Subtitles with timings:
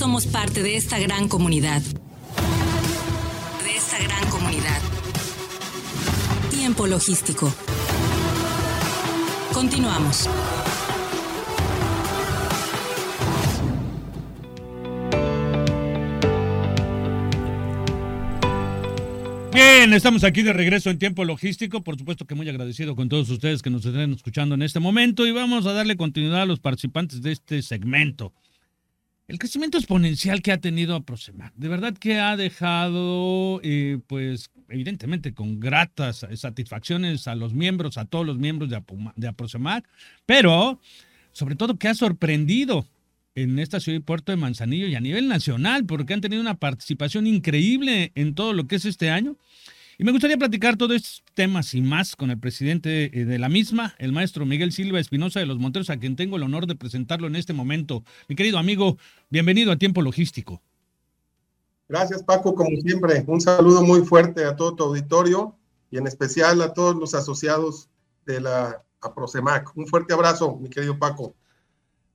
[0.00, 1.82] somos parte de esta gran comunidad.
[1.82, 4.80] De esta gran comunidad.
[6.50, 7.52] Tiempo logístico.
[9.52, 10.26] Continuamos.
[19.52, 21.84] Bien, estamos aquí de regreso en tiempo logístico.
[21.84, 25.26] Por supuesto que muy agradecido con todos ustedes que nos estén escuchando en este momento
[25.26, 28.32] y vamos a darle continuidad a los participantes de este segmento.
[29.30, 35.34] El crecimiento exponencial que ha tenido Aprosemac, de verdad que ha dejado, eh, pues, evidentemente
[35.34, 39.88] con gratas satisfacciones a los miembros, a todos los miembros de, Aprosemac,
[40.26, 40.80] pero
[41.30, 42.88] sobre todo que ha sorprendido
[43.36, 46.58] en esta ciudad y puerto de Manzanillo y a nivel nacional, porque han tenido una
[46.58, 49.36] participación increíble en todo lo que es este año.
[50.00, 53.50] Y me gustaría platicar todos estos temas y más con el presidente eh, de la
[53.50, 56.74] misma, el maestro Miguel Silva Espinosa de los Monteros, a quien tengo el honor de
[56.74, 58.02] presentarlo en este momento.
[58.26, 58.96] Mi querido amigo,
[59.28, 60.62] bienvenido a Tiempo Logístico.
[61.86, 63.24] Gracias, Paco, como siempre.
[63.26, 65.54] Un saludo muy fuerte a todo tu auditorio
[65.90, 67.90] y en especial a todos los asociados
[68.24, 69.76] de la APROCEMAC.
[69.76, 71.34] Un fuerte abrazo, mi querido Paco.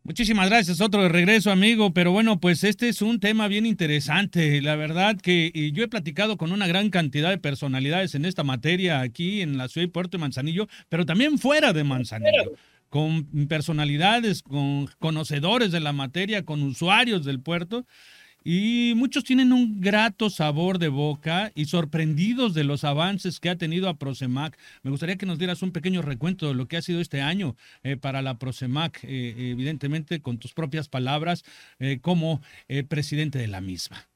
[0.07, 1.91] Muchísimas gracias, otro de regreso, amigo.
[1.91, 4.61] Pero bueno, pues este es un tema bien interesante.
[4.61, 9.01] La verdad que yo he platicado con una gran cantidad de personalidades en esta materia
[9.01, 12.51] aquí en la ciudad de Puerto de Manzanillo, pero también fuera de Manzanillo,
[12.89, 17.87] con personalidades, con conocedores de la materia, con usuarios del puerto.
[18.47, 23.57] Y muchos tienen un grato sabor de boca y sorprendidos de los avances que ha
[23.57, 24.55] tenido a Prosemac.
[24.83, 27.55] Me gustaría que nos dieras un pequeño recuento de lo que ha sido este año
[27.81, 31.43] eh, para la Prosemac, eh, evidentemente con tus propias palabras
[31.79, 32.39] eh, como
[32.87, 34.07] presidente de la misma.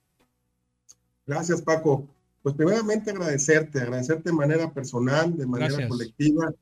[1.26, 2.08] Gracias, Paco.
[2.44, 6.54] Pues primeramente agradecerte, agradecerte de manera personal, de manera colectiva,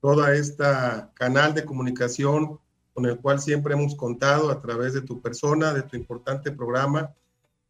[0.00, 2.58] toda esta canal de comunicación
[2.94, 7.12] con el cual siempre hemos contado a través de tu persona, de tu importante programa.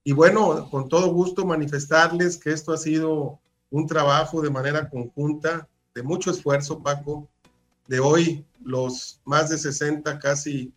[0.04, 3.38] Y bueno, con todo gusto manifestarles que esto ha sido
[3.70, 7.28] un trabajo de manera conjunta, de mucho esfuerzo, Paco,
[7.86, 10.72] de hoy los más de 60 casi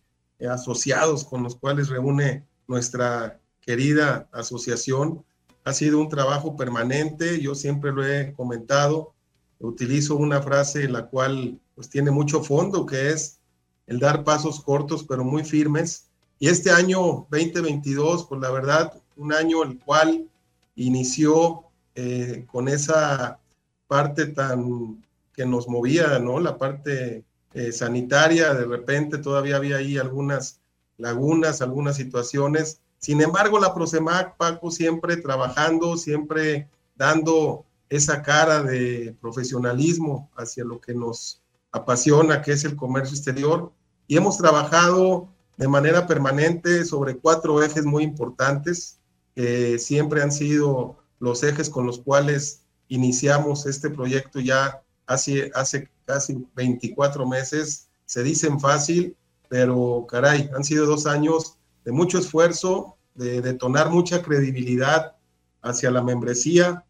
[0.50, 5.24] asociados con los cuales reúne nuestra querida asociación.
[5.64, 9.14] Ha sido un trabajo permanente, yo siempre lo he comentado,
[9.58, 13.40] utilizo una frase la cual pues tiene mucho fondo, que es
[13.86, 16.08] el dar pasos cortos pero muy firmes.
[16.38, 20.28] Y este año 2022, pues la verdad, un año el cual
[20.74, 21.64] inició
[21.94, 23.38] eh, con esa
[23.86, 25.02] parte tan
[25.32, 26.40] que nos movía, ¿no?
[26.40, 30.60] La parte eh, sanitaria, de repente todavía había ahí algunas
[30.98, 32.80] lagunas, algunas situaciones.
[32.98, 40.80] Sin embargo, la Prosemac, Paco, siempre trabajando, siempre dando esa cara de profesionalismo hacia lo
[40.80, 41.40] que nos
[41.72, 43.72] apasiona, que es el comercio exterior,
[44.06, 48.98] y hemos trabajado de manera permanente sobre cuatro ejes muy importantes,
[49.34, 55.90] que siempre han sido los ejes con los cuales iniciamos este proyecto ya hace, hace
[56.04, 57.88] casi 24 meses.
[58.04, 59.16] Se dicen fácil,
[59.48, 65.16] pero caray, han sido dos años de mucho esfuerzo, de detonar mucha credibilidad
[65.62, 66.84] hacia la membresía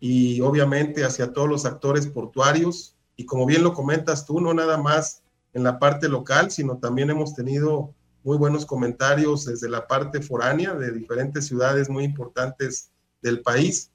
[0.00, 2.95] y obviamente hacia todos los actores portuarios.
[3.16, 5.22] Y como bien lo comentas tú, no nada más
[5.54, 10.74] en la parte local, sino también hemos tenido muy buenos comentarios desde la parte foránea
[10.74, 12.90] de diferentes ciudades muy importantes
[13.22, 13.90] del país.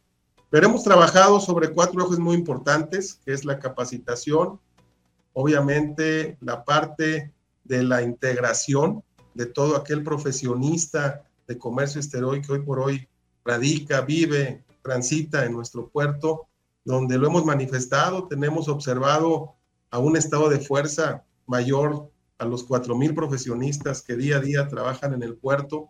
[0.50, 4.60] Pero hemos trabajado sobre cuatro ejes muy importantes, que es la capacitación,
[5.34, 7.32] obviamente la parte
[7.64, 13.08] de la integración de todo aquel profesionista de comercio exterior que hoy por hoy
[13.46, 16.48] radica, vive, transita en nuestro puerto,
[16.84, 19.56] donde lo hemos manifestado, tenemos observado
[19.90, 25.14] a un estado de fuerza mayor a los 4.000 profesionistas que día a día trabajan
[25.14, 25.90] en el puerto.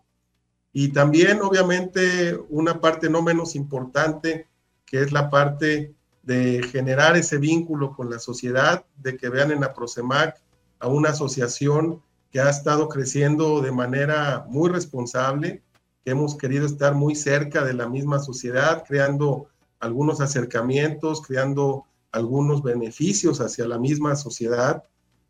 [0.73, 4.47] Y también, obviamente, una parte no menos importante,
[4.85, 9.61] que es la parte de generar ese vínculo con la sociedad, de que vean en
[9.61, 10.41] la Prosemac
[10.79, 15.63] a una asociación que ha estado creciendo de manera muy responsable,
[16.03, 19.47] que hemos querido estar muy cerca de la misma sociedad, creando
[19.81, 24.83] algunos acercamientos, creando algunos beneficios hacia la misma sociedad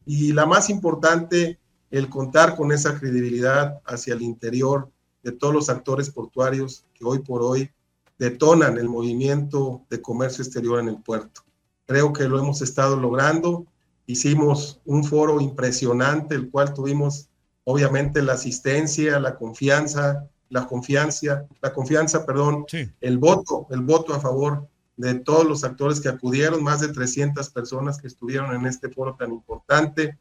[0.05, 1.59] y la más importante,
[1.89, 4.89] el contar con esa credibilidad hacia el interior
[5.23, 7.69] de todos los actores portuarios que hoy por hoy
[8.17, 11.41] detonan el movimiento de comercio exterior en el puerto.
[11.85, 13.65] Creo que lo hemos estado logrando.
[14.05, 17.29] Hicimos un foro impresionante, el cual tuvimos
[17.63, 22.65] obviamente la asistencia, la confianza, la confianza, la confianza, perdón,
[22.99, 24.67] el voto, el voto a favor
[24.97, 29.15] de todos los actores que acudieron, más de 300 personas que estuvieron en este foro
[29.17, 30.19] tan importante.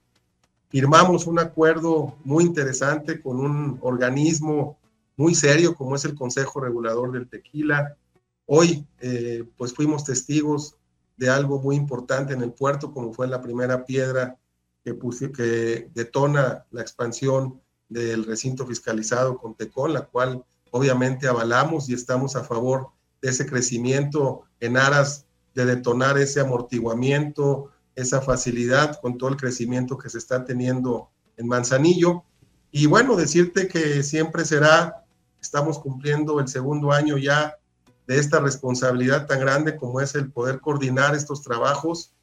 [0.69, 4.79] Firmamos un acuerdo muy interesante con un organismo
[5.17, 7.97] muy serio como es el Consejo Regulador del Tequila.
[8.47, 10.77] Hoy, eh, pues fuimos testigos
[11.17, 14.39] de algo muy importante en el puerto, como fue la primera piedra
[14.85, 14.97] que,
[15.37, 22.37] que detona la expansión del recinto fiscalizado con Tecón, la cual obviamente avalamos y estamos
[22.37, 22.89] a favor
[23.21, 29.99] de ese crecimiento en aras de detonar ese amortiguamiento, esa facilidad con todo el crecimiento
[29.99, 32.23] que se está teniendo en Manzanillo.
[32.71, 35.05] Y bueno, decirte que siempre será,
[35.43, 37.57] estamos cumpliendo el segundo año ya
[38.07, 42.15] de esta responsabilidad tan grande como es el poder coordinar estos trabajos.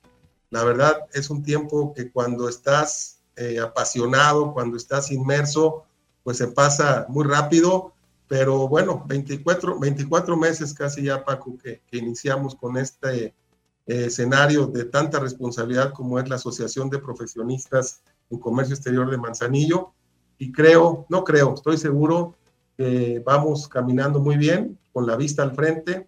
[0.49, 5.85] La verdad es un tiempo que cuando estás eh, apasionado, cuando estás inmerso,
[6.23, 7.93] pues se pasa muy rápido,
[8.27, 13.33] pero bueno, 24, 24 meses casi ya, Paco, que, iniciamos con este eh,
[13.85, 18.01] escenario de tanta responsabilidad como es la Asociación de Profesionistas
[18.31, 19.93] en Comercio Exterior de Manzanillo.
[20.39, 22.35] Y creo, no creo, estoy seguro
[22.75, 26.07] que vamos caminando muy bien, con la vista al frente,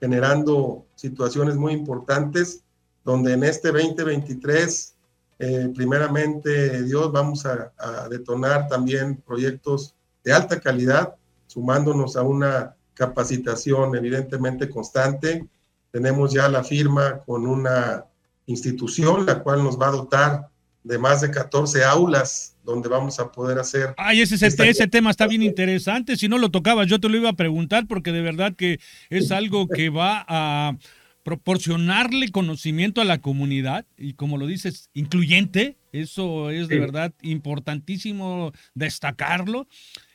[0.00, 2.64] generando situaciones muy importantes,
[3.04, 4.94] donde en este 2023,
[5.42, 9.94] eh, primeramente Dios, vamos a, a detonar también proyectos
[10.24, 11.16] de alta calidad,
[11.46, 15.46] sumándonos a una capacitación evidentemente constante
[15.92, 18.06] tenemos ya la firma con una
[18.46, 20.48] institución, la cual nos va a dotar
[20.82, 23.94] de más de 14 aulas donde vamos a poder hacer.
[23.98, 26.16] Ay, ese, ese, tema está bien interesante.
[26.16, 28.80] Si no lo tocabas, yo te lo iba a preguntar porque de verdad que
[29.10, 30.76] es algo que va a
[31.22, 35.76] proporcionarle conocimiento a la comunidad y como lo dices, incluyente.
[35.92, 39.68] Eso es de verdad importantísimo destacarlo.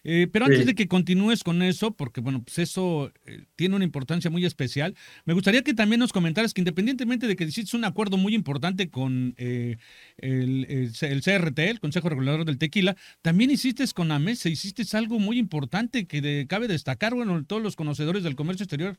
[0.10, 3.84] Eh, pero antes de que continúes con eso, porque bueno, pues eso eh, tiene una
[3.84, 4.96] importancia muy especial,
[5.26, 8.90] me gustaría que también nos comentaras que independientemente de que hiciste un acuerdo muy importante
[8.90, 9.76] con eh,
[10.18, 15.20] el, el, CRT, el Consejo Regulador del Tequila, también hiciste con la mesa, hiciste algo
[15.20, 18.96] muy importante que cabe destacar, bueno, todos los conocedores del comercio exterior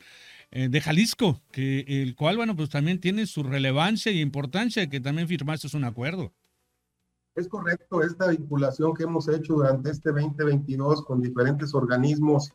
[0.51, 5.27] de Jalisco, que el cual, bueno, pues también tiene su relevancia y importancia, que también
[5.27, 6.35] firmaste un acuerdo.
[7.39, 12.53] Es correcto, esta vinculación que hemos hecho durante este 2022 con diferentes organismos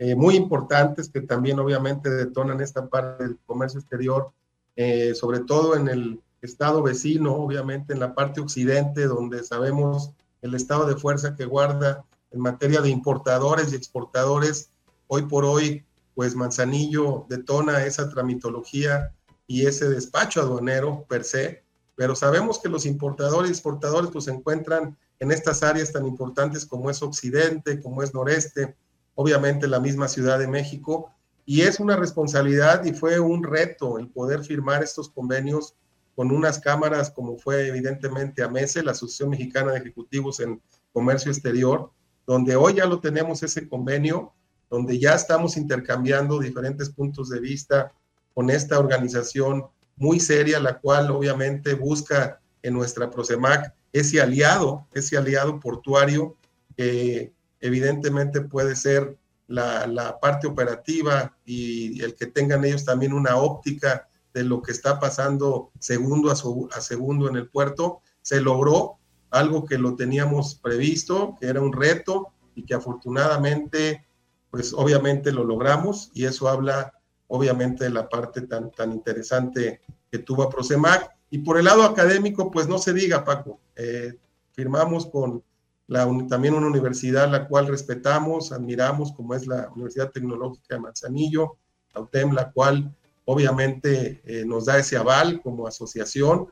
[0.00, 4.32] eh, muy importantes que también obviamente detonan esta parte del comercio exterior,
[4.74, 10.10] eh, sobre todo en el estado vecino, obviamente en la parte occidente, donde sabemos
[10.42, 14.68] el estado de fuerza que guarda en materia de importadores y exportadores.
[15.06, 15.84] Hoy por hoy,
[16.16, 19.12] pues Manzanillo detona esa tramitología
[19.46, 21.63] y ese despacho aduanero per se,
[21.96, 26.66] pero sabemos que los importadores y exportadores pues se encuentran en estas áreas tan importantes
[26.66, 28.76] como es Occidente, como es Noreste,
[29.14, 31.10] obviamente la misma Ciudad de México,
[31.46, 35.74] y es una responsabilidad y fue un reto el poder firmar estos convenios
[36.16, 40.60] con unas cámaras como fue evidentemente AMESE, la Asociación Mexicana de Ejecutivos en
[40.92, 41.90] Comercio Exterior,
[42.26, 44.32] donde hoy ya lo tenemos ese convenio,
[44.70, 47.92] donde ya estamos intercambiando diferentes puntos de vista
[48.32, 55.16] con esta organización muy seria, la cual obviamente busca en nuestra Prosemac ese aliado, ese
[55.16, 56.36] aliado portuario
[56.76, 64.08] que evidentemente puede ser la, parte operativa y el que tengan ellos también una óptica
[64.32, 66.34] de lo que está pasando segundo a,
[66.76, 68.98] a segundo en el puerto, se logró
[69.30, 74.06] algo que lo teníamos previsto, que era un reto y que afortunadamente,
[74.50, 76.93] pues obviamente lo logramos y eso habla
[77.28, 81.10] obviamente la parte tan, tan interesante que tuvo a Prosemac.
[81.30, 84.14] Y por el lado académico, pues no se diga, Paco, eh,
[84.52, 85.42] firmamos con
[85.86, 91.56] la, también una universidad la cual respetamos, admiramos, como es la Universidad Tecnológica de Manzanillo,
[91.94, 96.48] la UTEM, la cual obviamente eh, nos da ese aval como asociación.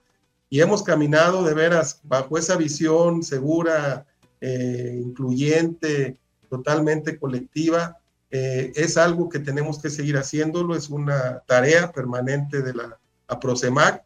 [0.51, 4.07] Y hemos caminado de veras bajo esa visión segura,
[4.41, 6.19] eh, incluyente,
[6.51, 8.02] totalmente colectiva,
[8.35, 14.03] eh, es algo que tenemos que seguir haciéndolo, es una tarea permanente de la APROCEMAC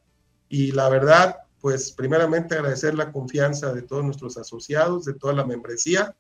[0.49, 5.47] y la verdad, pues primeramente agradecer la confianza de todos nuestros asociados, de toda la
[5.47, 6.17] membresía.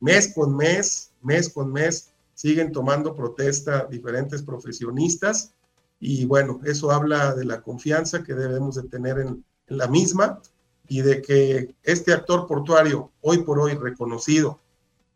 [0.00, 5.52] Mes con mes, mes con mes, siguen tomando protesta diferentes profesionistas
[6.00, 10.40] y bueno, eso habla de la confianza que debemos de tener en, en la misma
[10.88, 14.60] y de que este actor portuario, hoy por hoy reconocido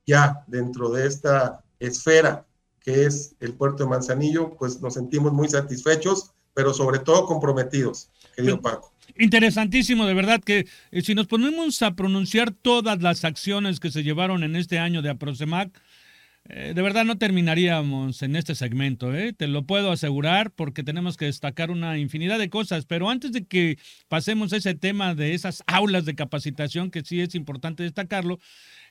[0.07, 2.47] ya dentro de esta esfera
[2.81, 8.11] que es el puerto de Manzanillo, pues nos sentimos muy satisfechos, pero sobre todo comprometidos,
[8.35, 8.95] querido Paco.
[9.19, 14.03] Interesantísimo, de verdad que eh, si nos ponemos a pronunciar todas las acciones que se
[14.03, 15.79] llevaron en este año de Aprosemac,
[16.51, 19.35] eh, de verdad no terminaríamos en este segmento, ¿eh?
[19.35, 23.45] te lo puedo asegurar porque tenemos que destacar una infinidad de cosas, pero antes de
[23.45, 28.39] que pasemos a ese tema de esas aulas de capacitación, que sí es importante destacarlo,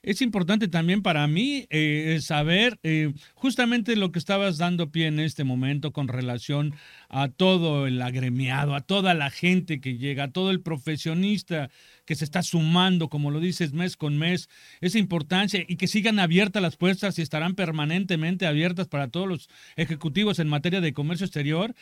[0.08, 5.20] es importante también para mí eh, saber eh, justamente lo que estabas dando pie en
[5.20, 6.74] este momento con relación
[7.10, 11.70] a todo el agremiado, a toda la gente que llega, a todo el profesionista
[12.06, 14.50] que se está sumando, como lo dices, mes con mes,
[14.82, 19.50] esa importancia y que sigan abiertas las puertas y estarán permanentemente abiertas para todos los
[19.76, 21.76] ejecutivos en materia de comercio exterior,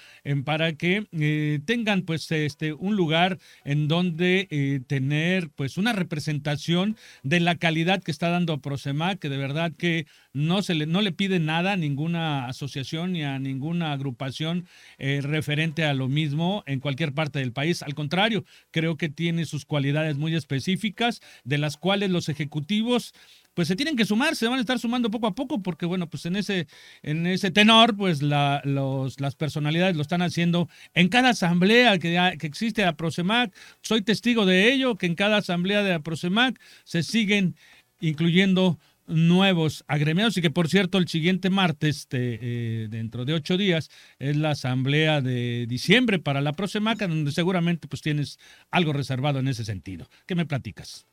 [0.43, 6.97] para que eh, tengan pues este un lugar en donde eh, tener pues una representación
[7.23, 11.01] de la calidad que está dando Prosemac, que de verdad que no se le no
[11.01, 16.61] le pide nada a ninguna asociación ni a ninguna agrupación eh, referente a lo mismo
[16.67, 17.81] en cualquier parte del país.
[17.81, 23.13] Al contrario, creo que tiene sus cualidades muy específicas, de las cuales los ejecutivos
[23.53, 26.09] pues se tienen que sumar, se van a estar sumando poco a poco, porque bueno,
[26.09, 26.67] pues en ese,
[27.01, 32.35] en ese tenor, pues la, los, las personalidades lo están haciendo en cada asamblea que,
[32.37, 33.55] que existe a Prosemac.
[33.81, 37.55] Soy testigo de ello, que en cada asamblea de Prosemac se siguen
[38.01, 38.77] incluyendo
[39.07, 44.35] nuevos agremiados y que por cierto el siguiente martes, eh, dentro de ocho días, es
[44.35, 48.39] la asamblea de diciembre para la Prosemaca, donde seguramente pues tienes
[48.71, 50.07] algo reservado en ese sentido.
[50.25, 51.05] ¿Qué me platicas?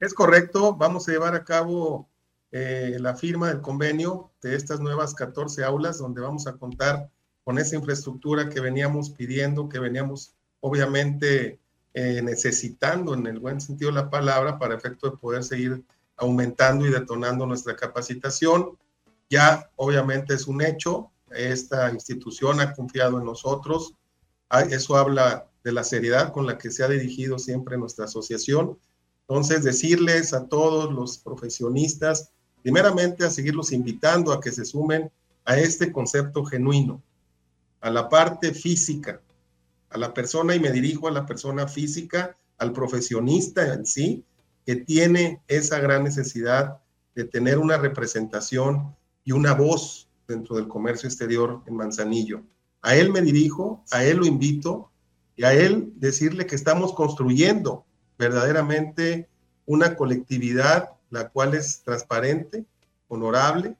[0.00, 2.08] Es correcto, vamos a llevar a cabo
[2.52, 7.10] eh, la firma del convenio de estas nuevas 14 aulas, donde vamos a contar
[7.44, 11.60] con esa infraestructura que veníamos pidiendo, que veníamos obviamente
[11.94, 15.82] eh, necesitando en el buen sentido de la palabra para efecto de poder seguir
[16.16, 18.78] aumentando y detonando nuestra capacitación.
[19.28, 23.94] Ya obviamente es un hecho, esta institución ha confiado en nosotros,
[24.48, 28.78] ah, eso habla de la seriedad con la que se ha dirigido siempre nuestra asociación.
[29.28, 32.30] Entonces, decirles a todos los profesionistas,
[32.62, 35.10] primeramente a seguirlos invitando a que se sumen
[35.44, 37.02] a este concepto genuino,
[37.80, 39.20] a la parte física,
[39.90, 44.24] a la persona, y me dirijo a la persona física, al profesionista en sí,
[44.66, 46.80] que tiene esa gran necesidad
[47.14, 48.94] de tener una representación
[49.24, 52.42] y una voz dentro del comercio exterior en Manzanillo.
[52.82, 54.90] A él me dirijo, a él lo invito
[55.36, 57.86] y a él decirle que estamos construyendo
[58.18, 59.28] verdaderamente
[59.66, 62.64] una colectividad la cual es transparente,
[63.08, 63.76] honorable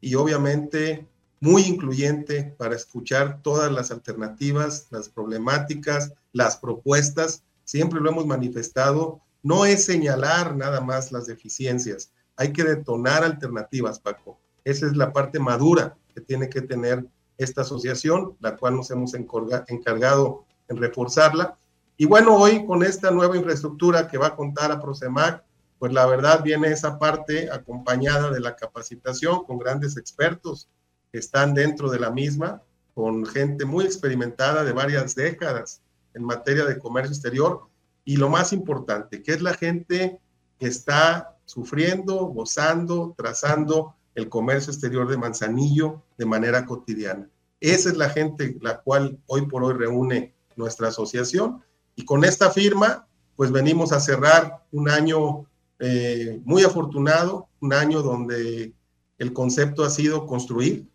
[0.00, 1.06] y obviamente
[1.40, 7.42] muy incluyente para escuchar todas las alternativas, las problemáticas, las propuestas.
[7.64, 14.00] Siempre lo hemos manifestado no es señalar nada más las deficiencias, hay que detonar alternativas,
[14.00, 14.38] Paco.
[14.64, 17.06] Esa es la parte madura que tiene que tener
[17.36, 21.56] esta asociación, la cual nos hemos encargado en reforzarla.
[21.96, 25.44] Y bueno, hoy con esta nueva infraestructura que va a contar a Prosemac,
[25.78, 30.68] pues la verdad viene esa parte acompañada de la capacitación con grandes expertos
[31.10, 32.62] que están dentro de la misma,
[32.94, 35.82] con gente muy experimentada de varias décadas
[36.14, 37.68] en materia de comercio exterior
[38.04, 40.20] y lo más importante, que es la gente
[40.58, 47.28] que está sufriendo, gozando, trazando el comercio exterior de Manzanillo de manera cotidiana.
[47.60, 51.62] Esa es la gente la cual hoy por hoy reúne nuestra asociación
[51.94, 53.06] y con esta firma
[53.36, 55.46] pues venimos a cerrar un año
[55.78, 58.74] eh, muy afortunado, un año donde
[59.18, 60.86] el concepto ha sido construir,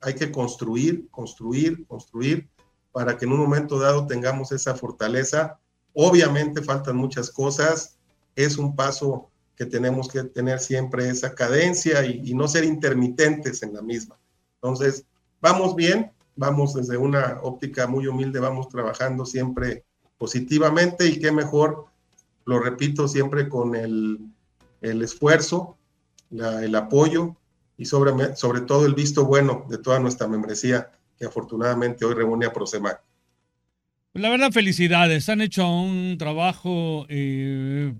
[0.00, 2.48] hay que construir, construir, construir
[2.92, 5.58] para que en un momento dado tengamos esa fortaleza
[5.94, 7.98] Obviamente faltan muchas cosas,
[8.34, 13.74] es un paso que tenemos que tener siempre esa cadencia y, no ser intermitentes en
[13.74, 14.18] la misma.
[14.54, 15.04] Entonces,
[15.40, 19.84] vamos bien, vamos desde una óptica muy humilde, vamos trabajando siempre
[20.18, 21.86] positivamente y qué mejor,
[22.44, 24.18] lo repito siempre con el,
[24.80, 25.76] esfuerzo,
[26.30, 27.36] el apoyo
[27.76, 32.46] y sobre, sobre todo el visto bueno de toda nuestra membresía que afortunadamente hoy reúne
[32.46, 33.00] a Prosemac.
[34.14, 35.28] La verdad, felicidades.
[35.30, 37.94] Han hecho un trabajo eh,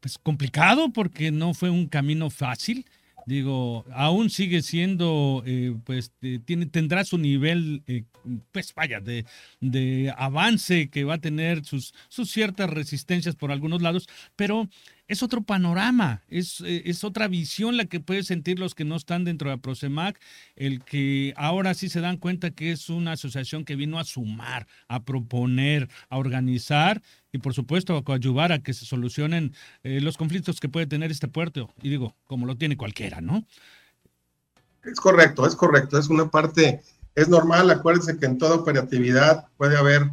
[0.00, 2.84] pues, complicado porque no fue un camino fácil.
[3.26, 6.12] Digo, aún sigue siendo, eh, pues
[6.44, 8.04] tiene, tendrá su nivel, eh,
[8.52, 9.24] pues vaya, de,
[9.60, 14.06] de, avance que va a tener sus, sus ciertas resistencias por algunos lados,
[14.36, 14.68] pero
[15.06, 18.96] es otro panorama, es, eh, es, otra visión la que pueden sentir los que no
[18.96, 20.18] están dentro de Prosemac,
[20.56, 24.66] el que ahora sí se dan cuenta que es una asociación que vino a sumar,
[24.88, 30.16] a proponer, a organizar y por supuesto a coadyuvar a que se solucionen eh, los
[30.16, 31.70] conflictos que puede tener este puerto.
[31.82, 33.44] Y digo, como lo tiene cualquiera, ¿no?
[34.84, 36.82] Es correcto, es correcto, es una parte,
[37.14, 40.10] es normal, acuérdense que en toda operatividad puede haber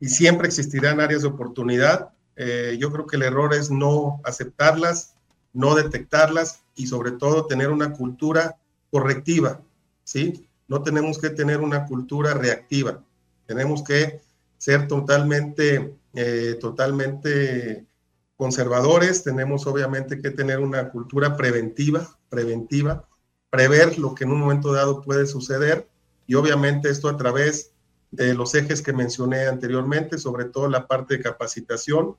[0.00, 5.14] y siempre existirán áreas de oportunidad eh, yo creo que el error es no aceptarlas,
[5.52, 8.58] no detectarlas y sobre todo tener una cultura
[8.90, 9.60] correctiva,
[10.04, 10.46] ¿sí?
[10.68, 13.02] No tenemos que tener una cultura reactiva,
[13.46, 14.20] tenemos que
[14.58, 17.86] ser totalmente, eh, totalmente
[18.36, 23.08] conservadores, tenemos obviamente que tener una cultura preventiva, preventiva,
[23.48, 25.88] prever lo que en un momento dado puede suceder.
[26.26, 27.72] Y obviamente esto a través
[28.10, 32.16] de los ejes que mencioné anteriormente, sobre todo la parte de capacitación,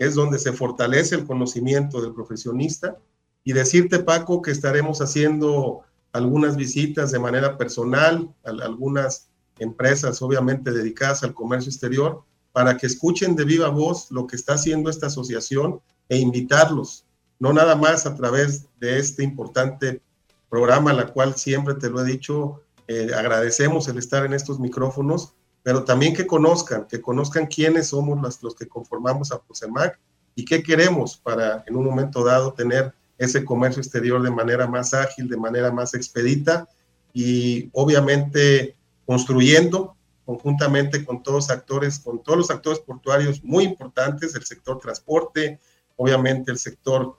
[0.00, 2.96] es donde se fortalece el conocimiento del profesionista.
[3.44, 9.28] Y decirte, Paco, que estaremos haciendo algunas visitas de manera personal a algunas
[9.58, 14.54] empresas, obviamente dedicadas al comercio exterior, para que escuchen de viva voz lo que está
[14.54, 17.04] haciendo esta asociación e invitarlos,
[17.38, 20.00] no nada más a través de este importante
[20.48, 25.34] programa, la cual siempre te lo he dicho, eh, agradecemos el estar en estos micrófonos,
[25.62, 29.98] pero también que conozcan, que conozcan quiénes somos los, los que conformamos a POSEMAC
[30.34, 34.94] y qué queremos para en un momento dado tener ese comercio exterior de manera más
[34.94, 36.68] ágil, de manera más expedita
[37.12, 44.44] y obviamente construyendo conjuntamente con todos actores, con todos los actores portuarios muy importantes, el
[44.44, 45.58] sector transporte,
[45.96, 47.16] obviamente el sector,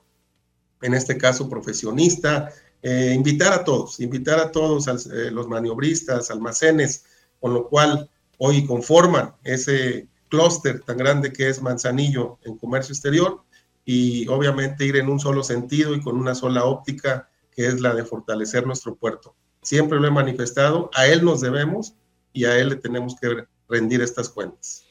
[0.82, 6.32] en este caso, profesionista, eh, invitar a todos, invitar a todos, a, eh, los maniobristas,
[6.32, 7.04] almacenes,
[7.40, 8.10] con lo cual
[8.44, 13.44] hoy conforman ese clúster tan grande que es Manzanillo en comercio exterior
[13.86, 17.94] y obviamente ir en un solo sentido y con una sola óptica que es la
[17.94, 19.36] de fortalecer nuestro puerto.
[19.62, 21.94] Siempre lo he manifestado, a él nos debemos
[22.34, 24.86] y a él le tenemos que rendir estas cuentas.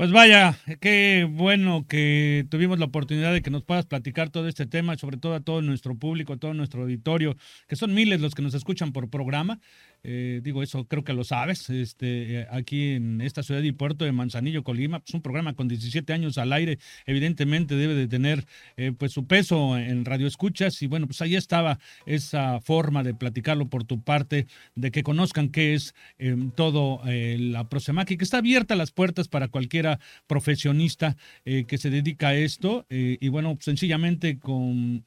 [0.00, 4.64] Pues vaya, qué bueno que tuvimos la oportunidad de que nos puedas platicar todo este
[4.64, 7.36] tema, sobre todo a todo nuestro público, a todo nuestro auditorio,
[7.68, 9.60] que son miles los que nos escuchan por programa.
[10.02, 11.68] Eh, digo, eso creo que lo sabes.
[11.70, 16.12] Este, aquí en esta ciudad y puerto de Manzanillo, Colima, pues un programa con 17
[16.12, 18.44] años al aire, evidentemente debe de tener
[18.76, 23.14] eh, pues su peso en radio escuchas y bueno, pues ahí estaba esa forma de
[23.14, 28.16] platicarlo por tu parte, de que conozcan qué es em, todo eh, la Prosemac y
[28.16, 33.56] que está abierta las puertas para cualquiera profesionista que se dedica a esto y bueno,
[33.60, 35.02] sencillamente con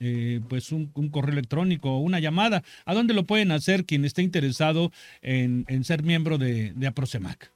[0.49, 4.21] pues un, un correo electrónico o una llamada, ¿a dónde lo pueden hacer quien esté
[4.21, 4.82] interesado?
[5.21, 7.51] En, ser miembro de, Aprosemac?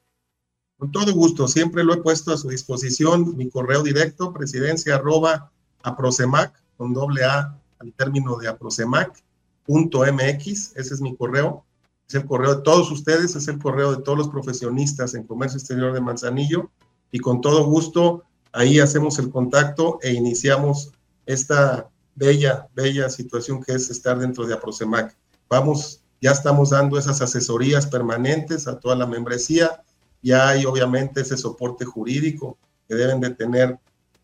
[0.78, 5.52] Con todo gusto, siempre lo he puesto a su disposición, mi correo directo, presidencia arroba
[5.82, 9.24] aprosemac, con doble A al término de aprosemac,
[9.66, 11.66] punto MX, ese es mi correo,
[12.08, 15.58] es el correo de todos ustedes, es el correo de todos los profesionistas en comercio
[15.58, 16.70] exterior de Manzanillo,
[17.12, 20.92] y con todo gusto ahí hacemos el contacto e iniciamos
[21.26, 25.16] esta bella, bella situación que es estar dentro de Aprosemac.
[25.50, 29.84] Vamos ya estamos dando esas asesorías permanentes a toda la membresía,
[30.22, 33.80] ya hay obviamente ese soporte jurídico que deben de tener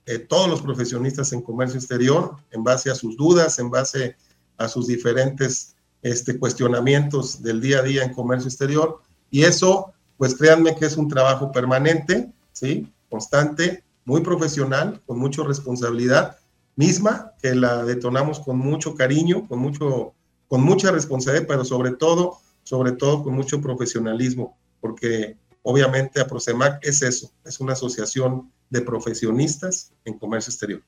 [0.06, 4.16] eh, todos los profesionistas en comercio exterior en base a sus dudas, en base
[4.58, 9.02] a sus diferentes este, cuestionamientos del día a día en comercio exterior.
[9.32, 12.92] Y eso, pues créanme que es un trabajo permanente, ¿sí?
[13.10, 16.38] constante, muy profesional, con mucha responsabilidad,
[16.76, 20.14] misma que la detonamos con mucho cariño, con mucho
[20.54, 27.02] con mucha responsabilidad, pero sobre todo, sobre todo con mucho profesionalismo, porque obviamente APROCEMAC es
[27.02, 30.84] eso, es una asociación de profesionistas en comercio exterior.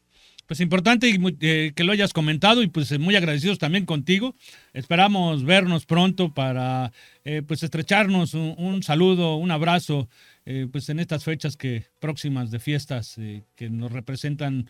[0.45, 4.36] Pues importante eh, que lo hayas comentado y pues muy agradecidos también contigo.
[4.71, 6.91] Esperamos vernos pronto para
[7.23, 10.10] eh, pues estrecharnos un, saludo, un abrazo,
[10.45, 13.15] eh, pues en estas fechas que próximas de fiestas
[13.56, 14.69] que nos representan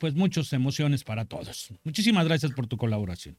[0.00, 1.72] pues muchas emociones para todos.
[1.84, 3.36] Muchísimas gracias por tu colaboración.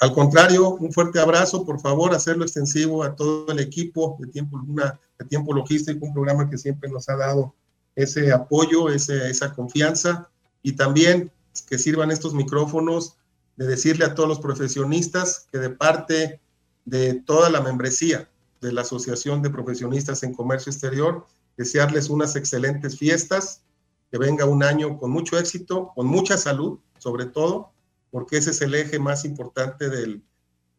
[0.00, 4.58] Al contrario, un fuerte abrazo, por favor, hacerlo extensivo a todo el equipo de Tiempo
[4.58, 7.54] Luna, de Tiempo Logístico, un programa que siempre nos ha dado
[7.94, 10.28] ese apoyo, esa confianza.
[10.62, 11.30] Y también
[11.68, 13.16] que sirvan estos micrófonos
[13.56, 16.40] de decirle a todos los profesionistas que de parte
[16.84, 18.28] de toda la membresía
[18.60, 21.26] de la Asociación de Profesionistas en Comercio Exterior,
[21.56, 23.62] desearles unas excelentes fiestas,
[24.10, 27.72] que venga un año con mucho éxito, con mucha salud, sobre todo,
[28.14, 30.22] porque ese es el eje más importante del,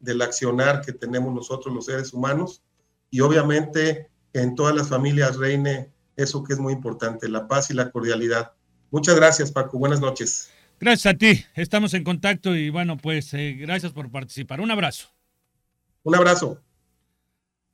[0.00, 2.62] del accionar que tenemos nosotros los seres humanos
[3.10, 7.74] y obviamente en todas las familias reine eso que es muy importante, la paz y
[7.74, 8.52] la cordialidad.
[8.90, 9.78] Muchas gracias, Paco.
[9.78, 10.48] Buenas noches.
[10.80, 11.44] Gracias a ti.
[11.54, 14.62] Estamos en contacto y bueno, pues eh, gracias por participar.
[14.62, 15.10] Un abrazo.
[16.04, 16.62] Un abrazo.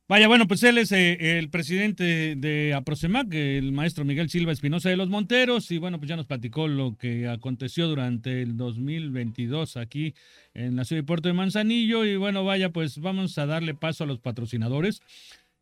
[0.08, 4.90] Vaya, bueno, pues él es eh, el presidente de APROCEMAC, el maestro Miguel Silva Espinosa
[4.90, 9.76] de los Monteros, y bueno, pues ya nos platicó lo que aconteció durante el 2022
[9.76, 10.14] aquí
[10.54, 14.04] en la ciudad de Puerto de Manzanillo, y bueno, vaya, pues vamos a darle paso
[14.04, 15.00] a los patrocinadores,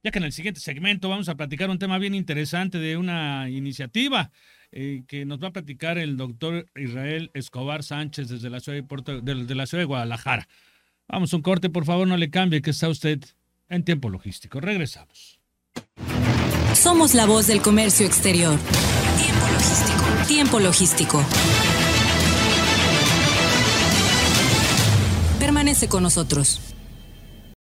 [0.03, 3.51] ya que en el siguiente segmento vamos a platicar un tema bien interesante de una
[3.51, 4.33] iniciativa
[4.73, 8.85] eh, que nos va a platicar el doctor Israel Escobar Sánchez desde la ciudad de,
[8.85, 10.49] Puerto, de la ciudad de Guadalajara.
[11.09, 13.21] Vamos, un corte, por favor, no le cambie, que está usted
[13.71, 14.61] en tiempo logístico.
[14.61, 15.41] Regresamos.
[16.75, 18.59] Somos la voz del comercio exterior.
[19.17, 20.27] Tiempo logístico.
[20.27, 21.25] Tiempo logístico.
[25.39, 26.61] Permanece con nosotros.